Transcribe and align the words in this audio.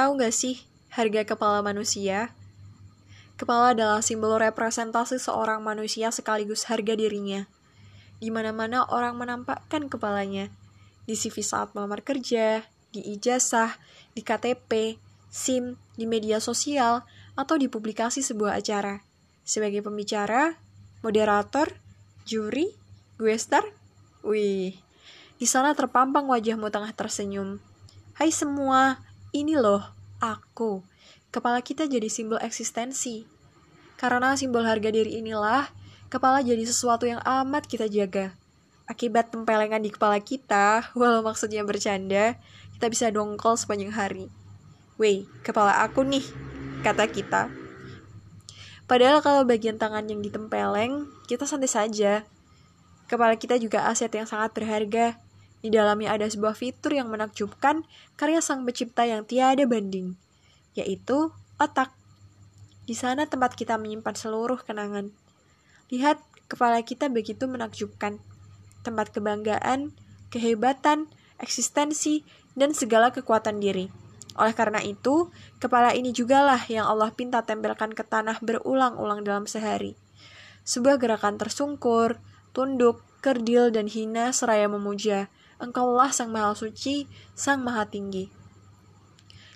Tahu 0.00 0.16
gak 0.16 0.32
sih 0.32 0.64
harga 0.96 1.28
kepala 1.28 1.60
manusia? 1.60 2.32
Kepala 3.36 3.76
adalah 3.76 4.00
simbol 4.00 4.32
representasi 4.40 5.20
seorang 5.20 5.60
manusia 5.60 6.08
sekaligus 6.08 6.64
harga 6.72 6.96
dirinya. 6.96 7.44
Di 8.16 8.32
mana-mana 8.32 8.88
orang 8.88 9.20
menampakkan 9.20 9.92
kepalanya. 9.92 10.48
Di 11.04 11.20
CV 11.20 11.44
saat 11.44 11.76
melamar 11.76 12.00
kerja, 12.00 12.64
di 12.96 13.12
ijazah, 13.12 13.76
di 14.16 14.24
KTP, 14.24 14.96
SIM, 15.28 15.76
di 16.00 16.08
media 16.08 16.40
sosial, 16.40 17.04
atau 17.36 17.60
di 17.60 17.68
publikasi 17.68 18.24
sebuah 18.24 18.56
acara. 18.56 19.04
Sebagai 19.44 19.84
pembicara, 19.84 20.56
moderator, 21.04 21.76
juri, 22.24 22.72
gue 23.20 23.36
star, 23.36 23.68
wih. 24.24 24.80
Di 25.36 25.44
sana 25.44 25.76
terpampang 25.76 26.24
wajahmu 26.24 26.72
tengah 26.72 26.96
tersenyum. 26.96 27.60
Hai 28.16 28.32
semua, 28.32 28.96
ini 29.30 29.54
loh, 29.54 29.82
aku. 30.18 30.82
Kepala 31.30 31.62
kita 31.62 31.86
jadi 31.86 32.10
simbol 32.10 32.42
eksistensi. 32.42 33.22
Karena 33.94 34.34
simbol 34.34 34.66
harga 34.66 34.90
diri 34.90 35.22
inilah, 35.22 35.70
kepala 36.10 36.42
jadi 36.42 36.66
sesuatu 36.66 37.06
yang 37.06 37.22
amat 37.22 37.70
kita 37.70 37.86
jaga. 37.86 38.34
Akibat 38.90 39.30
tempelengan 39.30 39.78
di 39.78 39.94
kepala 39.94 40.18
kita, 40.18 40.82
walau 40.98 41.22
maksudnya 41.22 41.62
bercanda, 41.62 42.34
kita 42.74 42.86
bisa 42.90 43.06
dongkol 43.14 43.54
sepanjang 43.54 43.94
hari. 43.94 44.26
Weh, 44.98 45.30
kepala 45.46 45.78
aku 45.86 46.02
nih, 46.02 46.26
kata 46.82 47.06
kita. 47.06 47.52
Padahal 48.90 49.22
kalau 49.22 49.46
bagian 49.46 49.78
tangan 49.78 50.10
yang 50.10 50.18
ditempeleng, 50.18 51.06
kita 51.30 51.46
santai 51.46 51.70
saja. 51.70 52.26
Kepala 53.06 53.38
kita 53.38 53.54
juga 53.62 53.86
aset 53.86 54.10
yang 54.10 54.26
sangat 54.26 54.50
berharga, 54.50 55.22
di 55.60 55.68
dalamnya 55.68 56.16
ada 56.16 56.24
sebuah 56.24 56.56
fitur 56.56 56.96
yang 56.96 57.12
menakjubkan 57.12 57.84
karya 58.16 58.40
sang 58.40 58.64
pencipta 58.64 59.04
yang 59.04 59.28
tiada 59.28 59.68
banding, 59.68 60.16
yaitu 60.72 61.32
otak. 61.60 61.92
Di 62.88 62.96
sana 62.96 63.28
tempat 63.28 63.54
kita 63.54 63.76
menyimpan 63.76 64.16
seluruh 64.16 64.64
kenangan. 64.64 65.12
Lihat, 65.92 66.18
kepala 66.48 66.80
kita 66.80 67.12
begitu 67.12 67.44
menakjubkan. 67.44 68.18
Tempat 68.80 69.12
kebanggaan, 69.12 69.92
kehebatan, 70.32 71.12
eksistensi, 71.36 72.24
dan 72.56 72.72
segala 72.72 73.12
kekuatan 73.12 73.60
diri. 73.60 73.92
Oleh 74.40 74.56
karena 74.56 74.80
itu, 74.80 75.28
kepala 75.60 75.92
ini 75.92 76.16
jugalah 76.16 76.64
yang 76.72 76.88
Allah 76.88 77.12
pinta 77.12 77.44
tempelkan 77.44 77.92
ke 77.92 78.00
tanah 78.00 78.40
berulang-ulang 78.40 79.20
dalam 79.26 79.44
sehari. 79.44 79.98
Sebuah 80.64 80.96
gerakan 80.96 81.36
tersungkur, 81.36 82.16
tunduk, 82.56 83.04
kerdil, 83.20 83.68
dan 83.74 83.90
hina 83.90 84.32
seraya 84.32 84.70
memuja, 84.70 85.28
Engkaulah 85.60 86.08
Sang 86.08 86.32
Maha 86.32 86.56
Suci, 86.56 87.04
Sang 87.36 87.60
Maha 87.60 87.84
Tinggi. 87.84 88.32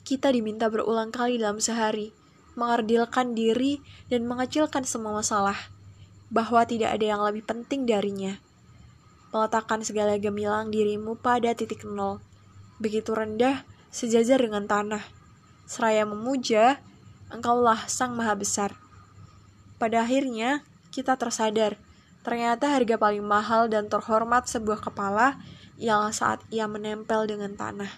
Kita 0.00 0.32
diminta 0.32 0.72
berulang 0.72 1.12
kali 1.12 1.36
dalam 1.36 1.60
sehari, 1.60 2.16
mengardilkan 2.56 3.36
diri 3.36 3.84
dan 4.08 4.24
mengecilkan 4.24 4.88
semua 4.88 5.20
masalah, 5.20 5.68
bahwa 6.32 6.64
tidak 6.64 6.96
ada 6.96 7.04
yang 7.04 7.20
lebih 7.20 7.44
penting 7.44 7.84
darinya. 7.84 8.40
Meletakkan 9.28 9.84
segala 9.84 10.16
gemilang 10.16 10.72
dirimu 10.72 11.20
pada 11.20 11.52
titik 11.52 11.84
nol, 11.84 12.24
begitu 12.80 13.12
rendah, 13.12 13.68
sejajar 13.92 14.40
dengan 14.40 14.64
tanah. 14.64 15.04
Seraya 15.68 16.08
memuja, 16.08 16.80
engkaulah 17.28 17.84
Sang 17.92 18.16
Maha 18.16 18.40
Besar. 18.40 18.72
Pada 19.76 20.08
akhirnya, 20.08 20.64
kita 20.96 21.20
tersadar, 21.20 21.76
ternyata 22.20 22.68
harga 22.68 22.96
paling 23.00 23.24
mahal 23.24 23.66
dan 23.68 23.88
terhormat 23.88 24.44
sebuah 24.46 24.84
kepala 24.84 25.40
ialah 25.80 26.12
saat 26.12 26.44
ia 26.52 26.68
menempel 26.68 27.24
dengan 27.24 27.56
tanah. 27.56 27.88